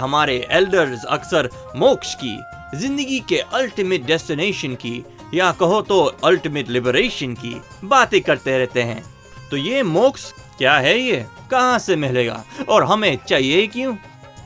[0.00, 2.38] हमारे एल्डर्स अक्सर मोक्ष की,
[2.74, 5.04] ज़िंदगी के अल्टीमेट डेस्टिनेशन की,
[5.34, 9.02] या कहो तो अल्टीमेट लिबरेशन की बातें करते रहते हैं।
[9.50, 11.26] तो ये मोक्ष क्या है ये?
[11.50, 12.42] कहाँ से मिलेगा?
[12.68, 13.94] और हमें चाहिए क्यों?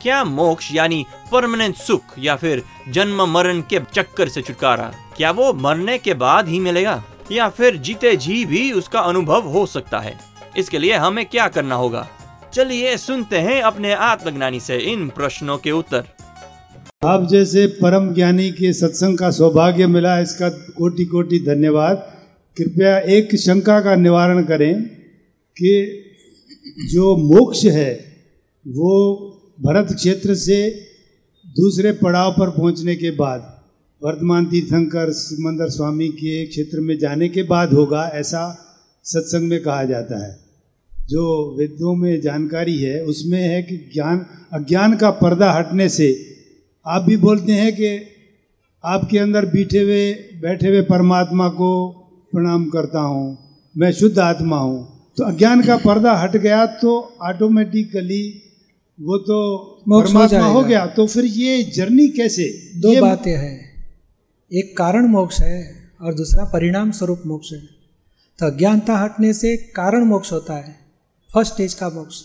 [0.01, 5.51] क्या मोक्ष यानी परमानेंट सुख या फिर जन्म मरण के चक्कर से छुटकारा, क्या वो
[5.53, 7.03] मरने के बाद ही मिलेगा?
[7.31, 10.19] या फिर जीते जी भी उसका अनुभव हो सकता है?
[10.57, 12.07] इसके लिए हमें क्या करना होगा?
[12.55, 16.03] चलिए सुनते हैं अपने आत्मज्ञानी से इन प्रश्नों के उत्तर।
[17.05, 21.97] आप जैसे परम ज्ञानी के सत्संग का सौभाग्य मिला, इसका कोटि कोटि धन्यवाद।
[22.57, 24.83] कृपया एक शंका का निवारण करें
[25.57, 26.03] कि
[26.93, 27.93] जो मोक्ष है,
[28.67, 29.19] वो
[29.61, 30.69] भरत क्षेत्र से
[31.47, 33.59] दूसरे पड़ाव पर पहुँचने के बाद,
[34.03, 38.65] वर्तमान तीर्थंकर सिमंदर स्वामी के क्षेत्र में जाने के बाद होगा, ऐसा
[39.03, 40.44] सत्संग में कहा जाता है।
[41.09, 46.07] जो वेदों में जानकारी है उसमें है कि ज्ञान अज्ञान का पर्दा हटने से
[46.85, 47.89] आप भी बोलते हैं कि
[48.83, 51.69] आपके अंदर बैठे हुए बैठे हुए परमात्मा को
[52.33, 53.37] प्रणाम करता हूँ
[53.77, 58.41] मैं शुद्ध आत्मा हूँ। तो अज्ञान का पर्दा हट गया तो ऑटोमेटिकली
[58.99, 59.37] वो तो
[59.87, 62.43] मोक्ष हो परमात्मा हो गया। तो फिर ये जर्नी कैसे?
[62.75, 63.85] दो बातें हैं।
[64.51, 67.59] एक कारण मोक्ष है और दूसरा परिणाम स्वरूप मोक्ष है।
[68.39, 70.84] तो अज्ञानता हटने से कारण मोक्ष होता है।
[71.35, 72.15] फ़र्स्ट स्टेज का मोक्ष।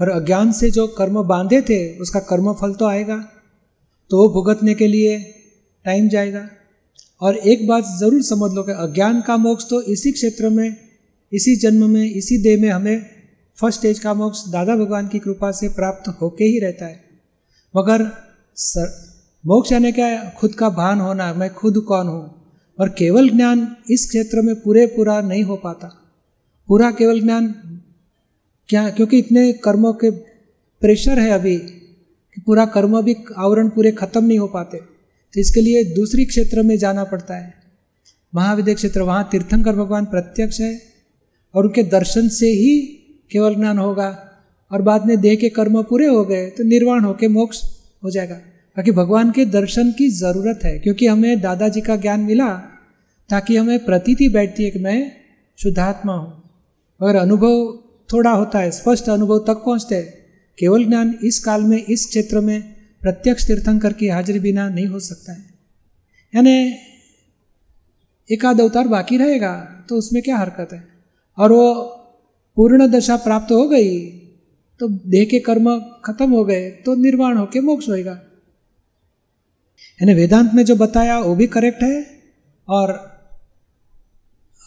[0.00, 3.16] और अज्ञान से जो कर्म बांधे थे, उसका कर्म फल तो आएगा।
[4.10, 5.18] तो वो भुगतने के लिए
[5.84, 6.48] टाइम जाएगा।
[7.20, 10.76] और एक बात ज़रूर समझ लो कि अज्ञान का मोक्ष तो इसी क्षेत्र में,
[11.32, 13.06] इसी जन्म में, इसी देह में हमें
[13.60, 17.04] फ़र्स्ट स्टेज का मोक्ष दादा भगवान की कृपा से प्राप्त होके ही रहता है।
[17.76, 18.10] मगर
[18.56, 19.08] सर,
[19.46, 20.30] मोक्ष यानी क्या?
[20.30, 22.52] खुद का भान होना, मैं खुद कौन हूँ?
[22.80, 26.02] और केवल ज्ञान इस क्षेत्र में पूरे पूरा नहीं हो पाता।
[26.68, 27.54] पूरा केवल ज्ञान
[28.68, 30.10] क्या, क्योंकि इतने कर्मों के
[30.82, 35.60] प्रेशर है अभी, कि पूरा कर्म भी, आवरण पूरे खत्म नहीं हो पाते। तो इसके
[35.60, 37.54] लिए दूसरी क्षेत्र में जाना पड़ता है।
[38.32, 40.80] महाविद्य क्षेत्र, वहाँ तीर्थंकर भगवान प्रत्यक्ष है,
[41.54, 42.78] और उनके दर्शन से ही
[43.30, 44.08] केवल ज्ञान होगा,
[44.70, 47.62] और बाद में देह के कर्म पूरे हो गए तो निर्वाण होके मोक्ष
[48.04, 48.34] हो जाएगा।
[48.76, 52.48] बाकी भगवान के दर्शन की ज़रूरत है, क्योंकि हमें दादाजी का ज्ञान मिला,
[53.30, 55.12] ताकि हमें प्रतीति बैठती है कि मैं
[55.58, 56.42] शुद्धात्मा हूँ।
[57.00, 57.66] मगर अनुभव
[58.12, 60.14] थोड़ा होता है, स्पष्ट अनुभव तक पहुँचते हैं।
[60.58, 62.62] केवल ज्ञान इस काल में, इस क्षेत्र में
[63.02, 65.44] प्रत्यक्ष तीर्थंकर की हाजिरी बिना नहीं हो सकता है।
[66.34, 66.74] यानी
[68.26, 69.54] एक आध अवतार बाकी रहेगा
[69.88, 70.82] तो उसमें क्या हरकत है?
[71.38, 71.74] और वो
[72.56, 73.98] पूर्ण दशा प्राप्त हो गई
[74.80, 78.12] तो देह के कर्म खत्म हो गए तो निर्वाण होके मोक्ष होएगा।
[80.02, 82.06] यानी वेदांत में जो बताया, वो भी करेक्ट है,
[82.68, 83.17] और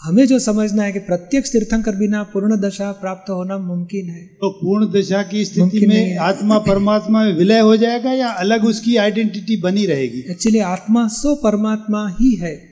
[0.03, 4.49] हमें जो समझना है कि प्रत्यक्ष तीर्थंकर बिना पूर्ण दशा प्राप्त होना मुमकिन है। तो
[4.49, 9.57] पूर्ण दशा की स्थिति में आत्मा परमात्मा में विलय हो जाएगा या अलग उसकी आइडेंटिटी
[9.57, 10.19] बनी रहेगी?
[10.19, 12.63] एक्चुअली आत्मा सो परमात्मा ही है।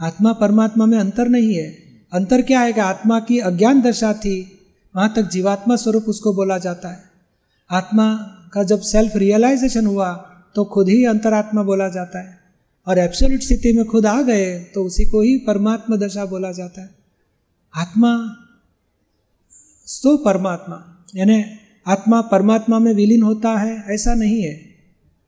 [0.00, 1.68] आत्मा परमात्मा में अंतर नहीं है।
[2.12, 4.58] अंतर क्या है कि आत्मा की अज्ञान दशा थी
[4.96, 7.02] वहाँ तक जीवात्मा स्वरूप उसको बोला जाता है।
[7.70, 8.14] आत्मा
[8.54, 10.12] का जब सेल्फ रियलाइजेशन हुआ
[10.56, 12.39] तो खुद ही अंतरात्मा बोला जाता है।
[12.86, 16.80] और एब्सोल्यूट स्थिति में खुद आ गए तो उसी को ही परमात्मा दशा बोला जाता
[16.80, 16.90] है।
[17.74, 18.12] आत्मा,
[19.86, 21.44] सो परमात्मा, यानी
[21.86, 24.60] आत्मा परमात्मा में विलीन होता है, ऐसा नहीं है।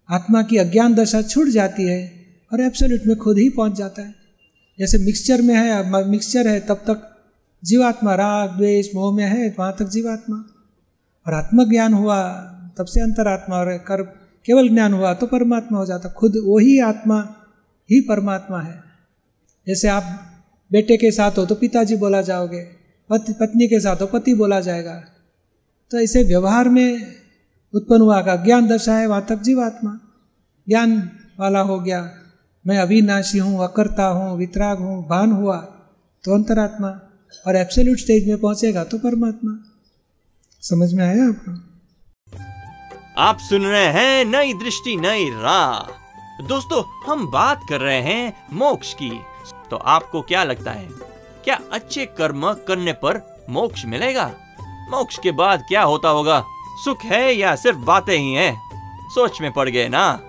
[0.08, 4.14] आत्मा की अज्ञान दशा छूट जाती है और एब्सोल्यूट में खुद ही पहुँच जाता है।
[4.78, 7.08] जैसे मिक्सचर में है मिक्सचर है, तब तक
[7.64, 10.44] जीवात्मा, राग, द्वेष, मोह में है, वहाँ तक जीवात्मा।
[11.26, 12.22] और आत्मज्ञान हुआ,
[12.78, 14.02] तब से अंतरात्मा और कर
[14.46, 17.20] केवल ज्ञान हुआ तो परमात्मा हो जाता, खुद वही आत्मा
[17.90, 18.82] ही परमात्मा है।
[19.66, 20.04] जैसे आप
[20.70, 22.62] बेटे के साथ हो तो पिताजी बोला जाओगे,
[23.10, 24.94] पति, पत्नी के साथ हो पति बोला जाएगा।
[25.90, 27.14] तो ऐसे व्यवहार में
[27.74, 29.98] उत्पन्न हुआ का ज्ञान दशा है, वहाँ तक जीवात्मा।
[30.68, 32.00] ज्ञान वाला हो गया,
[32.64, 35.56] मैं अविनाशी हूँ, अकर्ता हूँ, वितराग हूँ, भान हुआ
[36.24, 36.88] तो अंतरात्मा।
[37.46, 39.52] और एब्सोल्यूट स्टेज में पहुंचेगा तो परमात्मा।
[40.62, 41.52] समझ में आया आपको?
[43.18, 46.01] आप सुन रहे हैं नई दृष्टि, नई राह।
[46.42, 49.10] दोस्तों हम बात कर रहे हैं मोक्ष की।
[49.70, 50.88] तो आपको क्या लगता है
[51.44, 54.26] क्या अच्छे कर्म करने पर मोक्ष मिलेगा?
[54.90, 56.44] मोक्ष के बाद क्या होता होगा?
[56.84, 58.54] सुख है या सिर्फ़ बातें ही हैं?
[59.10, 60.20] सोच में पड़ गए ना?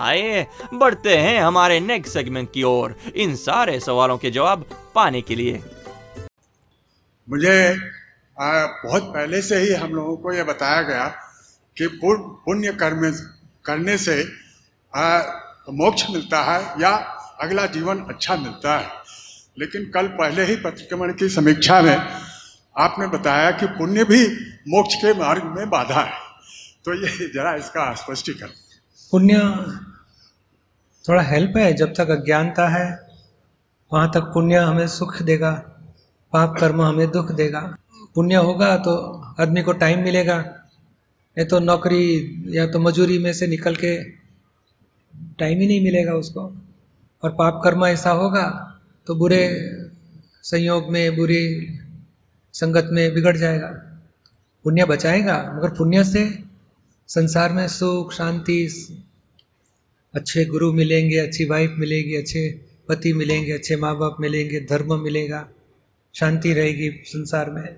[0.00, 4.64] आइए बढ़ते हैं हमारे नेक्स्ट सेगमेंट की ओर इन सारे सवालों के जवाब
[4.94, 5.62] पाने के लिए।
[7.30, 7.78] मुझे
[8.40, 11.06] आ, बहुत पहले से ही हम लोगों को यह बताया गया
[11.78, 13.12] कि पुण्य कर्म
[13.64, 14.28] करने से
[14.96, 15.22] आ,
[15.68, 16.90] मोक्ष मिलता है या
[17.40, 18.88] अगला जीवन अच्छा मिलता है।
[19.58, 21.96] लेकिन कल पहले ही पत्रक्रमण की समीक्षा में
[22.78, 24.26] आपने बताया कि पुण्य भी
[24.68, 26.12] मोक्ष के मार्ग में बाधा है।
[26.84, 28.50] तो ये जरा इसका स्पष्टीकरण।
[29.12, 29.38] पुण्य
[31.04, 33.08] थोड़ा हेल्प है, जब तक अज्ञानता है,
[33.92, 35.50] वहाँ तक पुण्य हमें सुख देगा,
[36.32, 37.60] पाप कर्म हमें दुख देगा।
[38.14, 38.94] पुण्य होगा तो
[39.40, 40.36] आदमी को टाइम मिलेगा,
[41.36, 42.04] नहीं तो नौकरी
[42.48, 44.23] या तो मजूरी में से निकल के
[45.38, 46.40] टाइम ही नहीं मिलेगा उसको।
[47.22, 48.46] और पाप कर्म ऐसा होगा
[49.06, 49.42] तो बुरे
[50.42, 51.78] संयोग में, बुरी
[52.54, 53.68] संगत में बिगड़ जाएगा।
[54.64, 56.24] पुण्य बचाएगा, मगर पुण्य से
[57.08, 58.66] संसार में सुख, शांति,
[60.14, 62.48] अच्छे गुरु मिलेंगे, अच्छी वाइफ मिलेगी, अच्छे
[62.88, 65.48] पति मिलेंगे, अच्छे माँ बाप मिलेंगे, धर्म मिलेगा,
[66.14, 67.76] शांति रहेगी संसार में।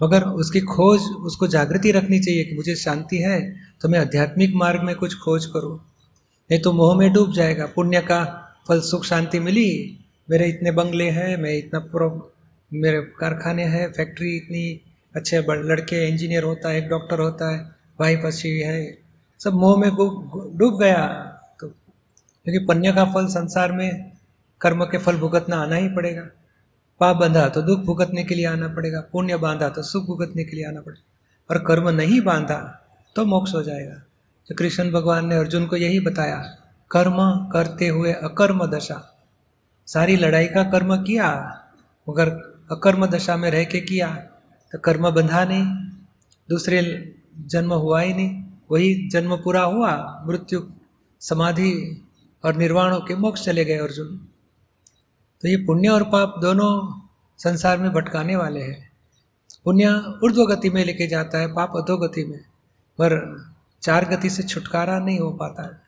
[0.00, 3.40] मगर उसकी खोज, उसको जागृति रखनी चाहिए कि मुझे शांति है
[3.82, 5.78] तो मैं आध्यात्मिक मार्ग में कुछ खोज करूँ।
[6.50, 8.20] नहीं तो मोह में डूब जाएगा। पुण्य का
[8.68, 9.98] फल, सुख, शांति मिली।
[10.30, 12.32] मेरे इतने बंगले हैं, मैं इतना प्रो,
[12.72, 14.80] मेरे कारखाने हैं, फैक्ट्री इतनी
[15.16, 17.58] अच्छे लड़के, इंजीनियर होता है, एक डॉक्टर होता है,
[18.00, 18.98] भाई अच्छी है,
[19.40, 21.06] सब मोह में डूब गया।
[21.60, 24.12] तो क्योंकि पुण्य का फल संसार में
[24.60, 26.22] कर्म के फल भुगतना आना ही पड़ेगा।
[27.00, 30.56] पाप बंधा तो दुख भुगतने के लिए आना पड़ेगा, पुण्य बांधा तो सुख भुगतने के
[30.56, 31.08] लिए आना पड़ेगा।
[31.50, 32.58] और कर्म नहीं बांधा
[33.16, 34.02] तो मोक्ष हो जाएगा।
[34.50, 36.36] तो कृष्ण भगवान ने अर्जुन को यही बताया,
[36.90, 37.16] कर्म
[37.52, 39.00] करते हुए अकर्म दशा।
[39.88, 41.28] सारी लड़ाई का कर्म किया,
[42.06, 42.28] मगर
[42.72, 44.08] अकर्म दशा में रह के किया
[44.72, 45.64] तो कर्म बंधा नहीं,
[46.48, 46.80] दूसरे
[47.46, 49.92] जन्म हुआ ही नहीं, वही जन्म पूरा हुआ,
[50.26, 50.60] मृत्यु,
[51.22, 51.72] समाधि
[52.44, 54.16] और निर्वाण के मोक्ष चले गए अर्जुन।
[55.42, 56.70] तो ये पुण्य और पाप दोनों
[57.40, 58.90] संसार में भटकाने वाले हैं।
[59.64, 59.88] पुण्य
[60.24, 62.38] ऊर्ध्व गति में लेके जाता है, पाप अधो गति में,
[62.98, 63.14] पर
[63.82, 65.80] चार गति से छुटकारा नहीं हो पाता है।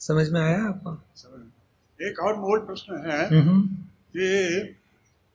[0.00, 0.92] समझ में आया आपको?
[2.00, 3.28] एक और मूल प्रश्न है
[4.16, 4.76] कि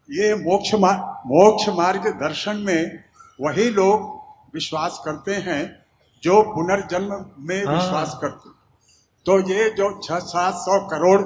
[0.10, 3.04] ये मोक्ष मार, मोक्ष मार्ग दर्शन में
[3.42, 5.86] वही लोग विश्वास करते हैं
[6.24, 8.50] जो पुनर्जन्म में हाँ। विश्वास करते
[9.26, 11.22] तो ये जो छह सात सौ करोड़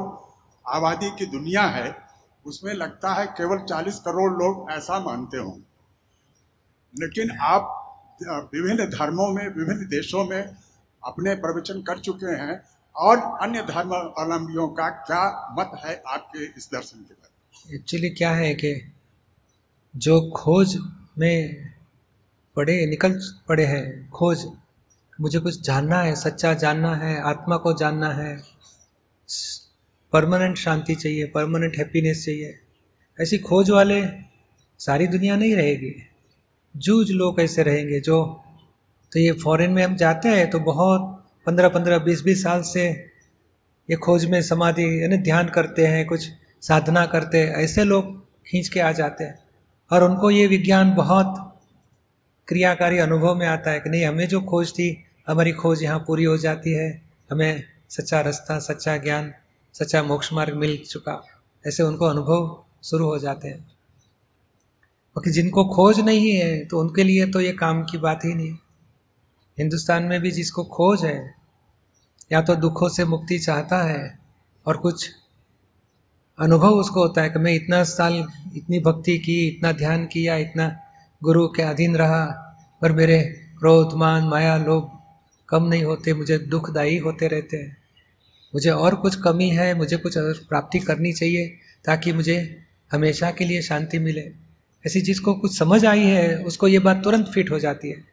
[0.66, 2.10] आबादी की दुनिया है
[2.46, 5.58] उसमें लगता है केवल 40 करोड़ लोग ऐसा मानते हों
[6.96, 7.79] लेकिन आप
[8.24, 10.56] विभिन्न धर्मों में, विभिन्न देशों में
[11.06, 12.62] अपने प्रवचन कर चुके हैं
[12.96, 18.32] और अन्य धर्म अवलंबियों का क्या मत है आपके इस दर्शन के बारे एक्चुअली क्या
[18.32, 18.94] है कि
[19.96, 20.78] जो खोज
[21.18, 21.70] में
[22.56, 24.46] पड़े, निकल पड़े हैं, खोज,
[25.22, 28.44] मुझे कुछ जानना है, सच्चा जानना है, आत्मा को जानना है,
[30.14, 32.60] परमानेंट शांति चाहिए, परमानेंट हैप्पीनेस चाहिए,
[33.22, 34.08] ऐसी खोज वाले
[34.80, 36.09] सारी दुनिया नहीं रहेगी।
[36.78, 38.44] जूझ लोग ऐसे रहेंगे जो
[39.12, 42.90] तो ये फॉरेन में हम जाते हैं तो बहुत पंद्रह पंद्रह, बीस बीस साल से
[43.90, 46.30] ये खोज में समाधि, यानी ध्यान करते हैं, कुछ
[46.62, 49.40] साधना करते हैं, ऐसे लोग खींच के आ जाते हैं।
[49.92, 51.58] और उनको ये विज्ञान बहुत
[52.48, 56.24] क्रियाकारी अनुभव में आता है कि नहीं, हमें जो खोज थी, हमारी खोज यहाँ पूरी
[56.24, 57.02] हो जाती है,
[57.32, 59.34] हमें सच्चा रास्ता, सच्चा ज्ञान,
[59.74, 61.22] सच्चा मोक्ष मार्ग मिल चुका,
[61.68, 63.79] ऐसे उनको अनुभव शुरू हो जाते हैं।
[65.16, 68.54] बाकी जिनको खोज नहीं है तो उनके लिए तो ये काम की बात ही नहीं।
[69.58, 71.34] हिंदुस्तान में भी जिसको खोज है,
[72.32, 74.20] या तो दुखों से मुक्ति चाहता है,
[74.66, 75.10] और कुछ
[76.40, 78.14] अनुभव उसको होता है कि मैं इतना साल
[78.56, 80.68] इतनी भक्ति की, इतना ध्यान किया, इतना
[81.24, 82.26] गुरु के अधीन रहा,
[82.82, 83.22] पर मेरे
[83.60, 84.92] क्रोध, मान, माया, लोभ
[85.50, 87.78] कम नहीं होते, मुझे दुखदायी होते रहते हैं।
[88.54, 91.48] मुझे और कुछ कमी है, मुझे कुछ प्राप्ति करनी चाहिए,
[91.86, 92.38] ताकि मुझे
[92.92, 94.49] हमेशा के लिए शांति मिले।
[94.88, 98.04] ऐसी चीज़ को कुछ समझ आई है, उसको ये बात तुरंत फिट हो जाती है।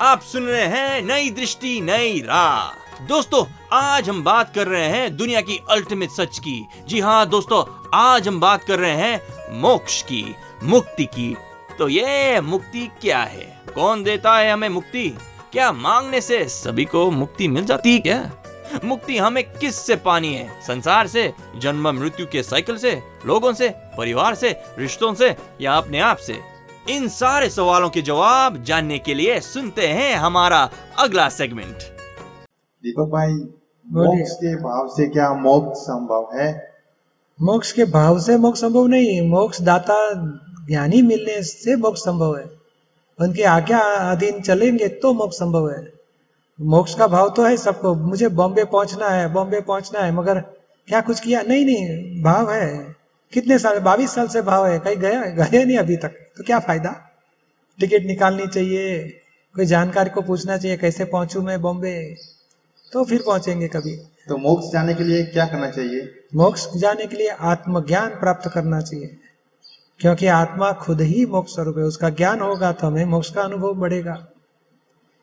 [0.00, 5.16] आप सुन रहे हैं नई दृष्टि, नई राह। दोस्तों, आज हम बात कर रहे हैं
[5.16, 9.20] दुनिया की अल्टीमेट सच की। जी हाँ दोस्तों, आज हम बात कर रहे हैं
[9.60, 11.36] मोक्ष की, मुक्ति की।
[11.78, 13.62] तो ये मुक्ति क्या है?
[13.74, 15.18] कौन देता है हमें मुक्ति?
[15.52, 18.39] क्या मांगने से सभी को मुक्ति मिल जाती है क्या?
[18.84, 20.48] मुक्ति हमें किस से पानी है?
[20.62, 22.92] संसार से जन्म मृत्यु के साइकिल से
[23.26, 26.38] लोगों से परिवार से रिश्तों से या अपने आप से?
[26.90, 31.82] इन सारे सवालों के जवाब जानने के लिए सुनते हैं हमारा अगला सेगमेंट
[32.82, 33.32] दीपक भाई
[33.86, 36.72] मोक्ष के भाव से क्या मोक्ष संभव है?
[37.42, 39.96] मोक्ष के भाव से मोक्ष संभव नहीं मोक्ष दाता
[40.66, 42.44] ज्ञानी मिलने से मोक्ष संभव है।
[43.20, 43.78] उनके आज्ञा
[44.12, 45.99] अधीन चलेंगे तो मोक्ष संभव है।
[46.60, 50.40] मोक्ष का भाव तो है सबको। मुझे बॉम्बे पहुँचना है बॉम्बे पहुँचना है मगर
[50.88, 51.42] क्या कुछ किया?
[51.42, 52.96] नहीं नहीं भाव है।
[53.32, 56.58] कितने साल बाईस साल से भाव है कहीं गया गए नहीं अभी तक। तो क्या
[56.58, 56.90] फ़ायदा?
[57.78, 58.98] टिकट निकालनी चाहिए
[59.54, 61.94] कोई जानकारी को पूछना चाहिए कैसे पहुंचू मैं बॉम्बे?
[62.92, 63.96] तो फिर पहुँचेंगे कभी।
[64.28, 66.08] तो मोक्ष जाने के लिए क्या करना चाहिए?
[66.34, 69.16] मोक्ष जाने के लिए आत्मज्ञान प्राप्त करना चाहिए
[70.00, 73.74] क्योंकि आत्मा खुद ही मोक्ष स्वरूप है। उसका ज्ञान होगा तो हमें मोक्ष का अनुभव
[73.76, 74.26] बढ़ेगा।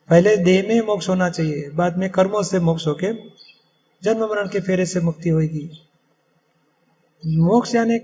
[0.10, 3.12] पहले देह में मोक्ष होना चाहिए बाद में कर्मों से मोक्ष होके
[4.02, 5.70] जन्म मरण के फेरे से मुक्ति होगी
[7.24, 8.00] मोक्ष यानी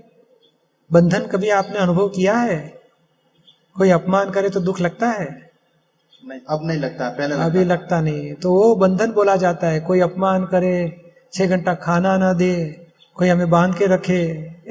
[0.90, 2.58] बंधन कभी आपने अनुभव किया है?
[3.76, 5.28] कोई अपमान करे तो दुख लगता है?
[6.28, 9.80] नहीं अब नहीं लगता पहले लगता अभी लगता नहीं तो वो बंधन बोला जाता है
[9.80, 10.74] कोई अपमान करे
[11.32, 12.52] छह घंटा खाना ना दे
[13.16, 14.20] कोई हमें बाँध के रखे।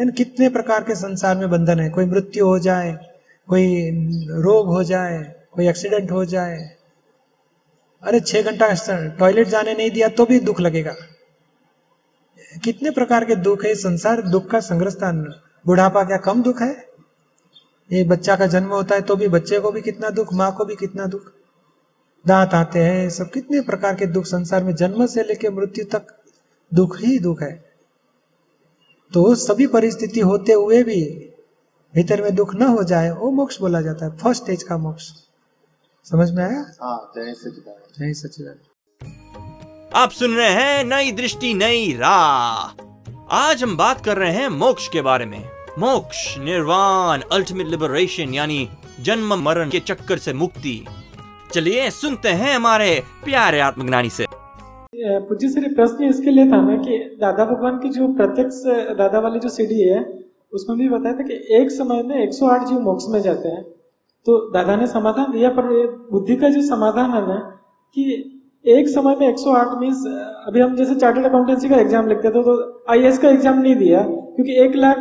[0.02, 2.92] इन कितने प्रकार के संसार में बंधन है। कोई मृत्यु हो जाए
[3.48, 3.66] कोई
[4.42, 5.20] रोग हो जाए
[5.52, 6.58] कोई एक्सीडेंट हो जाए
[8.04, 8.68] अरे छह घंटा
[9.20, 10.94] टॉयलेट जाने नहीं दिया तो भी दुख लगेगा।
[12.64, 15.24] कितने प्रकार के दुख है, संसार दुख का संग्रस्थान
[15.66, 16.74] बुढ़ापा क्या कम दुख है?
[17.90, 20.66] ये बच्चा का जन्म होता है तो भी बच्चे को भी कितना दुख, माँ को
[20.66, 21.32] भी कितना दुख।
[22.26, 26.16] दांत आते हैं सब कितने प्रकार के दुख संसार में जन्म से लेकर मृत्यु तक
[26.72, 27.54] दुख ही दुख है।
[29.12, 31.04] तो सभी परिस्थिति होते हुए भी,
[31.94, 35.12] भीतर में दुख न हो जाए, वो मोक्ष बोला जाता है, फ़र्स्ट स्टेज का मोक्ष।
[36.06, 36.64] समझ में आया?
[36.84, 38.56] हाँ जय सचिदानंद जय
[39.96, 44.88] आप सुन रहे हैं नई दृष्टि नई राह। आज हम बात कर रहे हैं मोक्ष
[44.88, 45.40] के बारे में।
[45.80, 48.70] मोक्ष निर्वाण अल्टीमेट लिबरेशन यानी
[49.02, 50.86] जन्म मरण के चक्कर से मुक्ति।
[51.54, 56.98] चलिए सुनते हैं हमारे प्यारे आत्मज्ञानी से। पूज्य श्री प्रश्न इसके लिए था ना कि
[57.22, 58.64] दादा भगवान की जो प्रत्यक्ष
[58.98, 60.04] दादा वाली जो सीढ़ी है
[60.54, 63.73] उसमें भी बताया था कि एक समय में 108 जीव मोक्ष में जाते हैं।
[64.25, 65.63] तो दादा ने समाधान दिया, पर
[66.12, 67.36] बुद्धि का जो समाधान है ना,
[67.98, 68.30] कि
[68.65, 70.06] एक समय में 108 मीन्स
[70.48, 74.01] अभी हम जैसे चार्टर्ड अकाउंटेंसी का एग्ज़ाम लिखते थे तो आई का एग्ज़ाम नहीं दिया,
[74.01, 74.98] क्योंकि एक लाख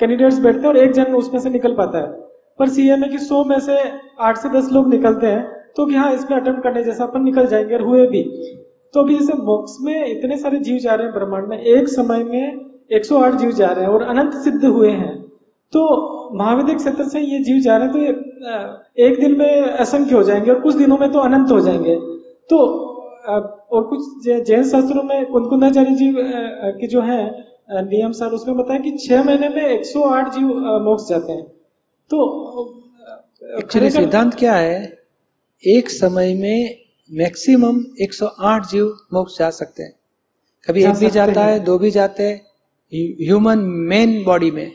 [0.00, 2.26] कैंडिडेट्स बैठते हैं और एक जन उसमें से निकल पाता है।
[2.58, 3.78] पर सीए में कि सौ में से
[4.20, 7.46] आठ से दस लोग निकलते हैं तो कि हाँ इसमें अटेम्प्ट करने जैसा अपन निकल
[7.46, 8.22] जाएँगे, और हुए भी।
[8.94, 12.24] तो अभी जैसे मोक्ष में इतने सारे जीव जा रहे हैं ब्रह्मांड में, एक समय
[12.24, 12.60] में
[12.92, 15.12] 108 जीव जा रहे हैं, और अनंत सिद्ध हुए हैं।
[15.72, 15.80] तो
[16.34, 20.50] महाविद्य क्षेत्र से ये जीव जा रहे हैं तो एक दिन में असंख्य हो जाएँगे
[20.50, 21.94] और कुछ दिनों में तो अनंत हो जाएँगे।
[22.50, 22.58] तो
[23.26, 26.12] और कुछ जैन शास्त्रों में कुंकुंदाचार्य जी
[26.80, 27.20] के जो है
[27.70, 30.48] नियम सार उसमें बताया कि छह महीने में 108 जीव
[30.84, 31.44] मोक्ष जाते हैं।
[32.10, 32.18] तो
[33.90, 34.98] सिद्धांत क्या है?
[35.64, 36.76] एक समय में
[37.10, 39.92] मैक्सिमम 108 जीव मोक्ष जा सकते हैं।
[40.66, 42.40] कभी एक भी जाता है। दो भी जाते हैं
[43.20, 43.58] ह्यूमन
[43.88, 44.70] मेन बॉडी में।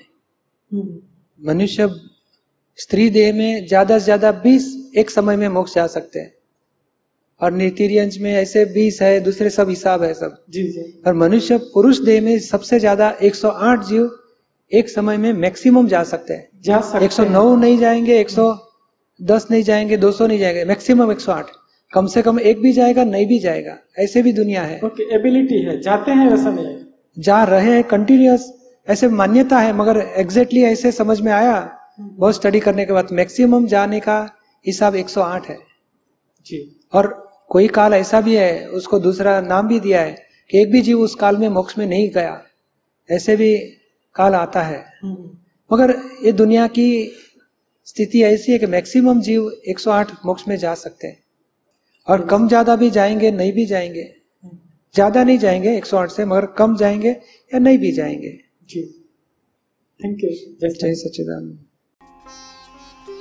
[0.74, 1.88] मनुष्य
[2.80, 4.66] स्त्री देह में ज़्यादा से ज़्यादा 20
[4.98, 6.34] एक समय में मोक्ष जा सकते हैं।
[7.42, 11.58] और नीतिरियंज में ऐसे 20 है दूसरे सब हिसाब है सब। जी जी। और मनुष्य
[11.74, 14.10] पुरुष देह में सबसे ज़्यादा 108 जीव
[14.72, 19.98] एक समय में मैक्सिमम जा सकते हैं। जा सकते 109 नहीं जाएँगे 110 नहीं जाएँगे
[19.98, 21.52] 200 नहीं जाएँगे मैक्सिमम 108
[21.94, 25.62] कम से कम एक भी जाएगा नहीं भी जाएगा। ऐसे भी दुनिया है। ओके एबिलिटी
[25.62, 26.86] है। जाते हैं वैसा नहीं है?
[27.18, 28.52] जा रहे हैं कंटिन्यूस
[28.88, 31.60] ऐसे मान्यता है मगर एग्जैक्टली ऐसे समझ में आया
[32.00, 34.18] बहुत स्टडी करने के बाद मैक्सिमम जाने का
[34.66, 35.58] हिसाब 108 है।
[36.48, 36.60] जी।
[36.94, 37.08] और
[37.50, 40.12] कोई काल ऐसा भी है उसको दूसरा नाम भी दिया है
[40.50, 42.42] कि एक भी जीव उस काल में मोक्ष में नहीं गया
[43.10, 43.56] ऐसे भी
[44.16, 45.30] काल आता है। हम्म।
[45.72, 46.88] मगर ये दुनिया की
[47.88, 51.18] स्थिति ऐसी है कि मैक्सिमम जीव 108 मोक्ष में जा सकते हैं।
[52.08, 54.04] और कम ज़्यादा भी जाएँगे नहीं भी जाएँगे।
[54.96, 58.38] ज़्यादा नहीं जाएँगे 108 से मगर कम जाएँगे या नहीं भी जाएँगे।
[58.70, 58.82] जी।
[60.00, 60.30] थैंक यू
[60.62, 61.60] जय सच्चिदानंद।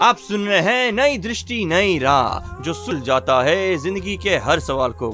[0.02, 4.60] आप सुन रहे हैं नई दृष्टि नई राह जो सुल जाता है ज़िंदगी के हर
[4.60, 5.10] सवाल को।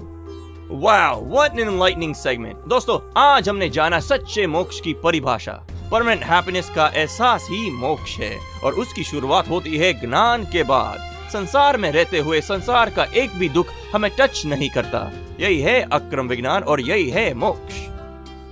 [0.82, 5.52] Wow what an enlightening segment दोस्तों आज हमने जाना सच्चे मोक्ष की परिभाषा।
[5.92, 10.99] परमानेंट हैप्पीनेस का एहसास ही मोक्ष है और उसकी शुरुआत होती है ज्ञान के बाद।
[11.32, 15.80] संसार में रहते हुए संसार का एक भी दुख हमें टच नहीं करता। यही है
[15.92, 17.87] अक्रम विज्ञान और यही है मोक्ष।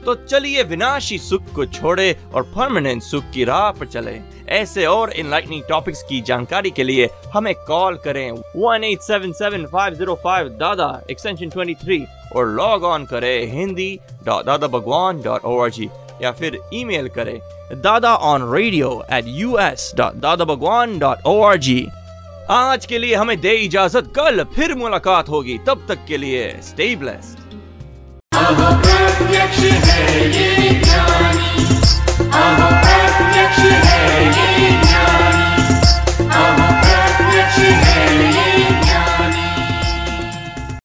[0.06, 4.18] तो चलिए विनाशी सुख को छोड़े और परमानेंट सुख की राह पर चले।
[4.54, 9.66] ऐसे और इनलाइटनिंग टॉपिक्स की जानकारी के लिए हमें कॉल करें। One eight seven seven
[9.66, 12.04] five zero five Dada extension twenty three
[12.36, 13.88] और लॉग ऑन करें हिंदी
[14.26, 15.88] दादा Bhagwan dot O R G
[16.22, 17.38] या फिर ईमेल करें
[17.82, 21.86] Dada on radio at U S dot Dada Bhagwan dot O R G
[22.50, 26.94] आज के लिए हमें दे इजाज़त, कल फिर मुलाकात होगी। तब तक के लिए स्टे
[26.96, 27.46] ब्लेस्ड
[29.37, 31.25] प्रत्यक्ष है ये ज्ञान